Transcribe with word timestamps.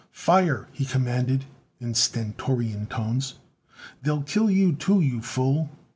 "Fire," 0.11 0.67
he 0.71 0.83
commanded 0.83 1.45
in 1.79 1.93
stentorian 1.93 2.87
tones. 2.87 3.35
"They'll 4.01 4.23
kill 4.23 4.49
you 4.49 4.73
too, 4.73 4.99
you 4.99 5.21
fool!" 5.21 5.69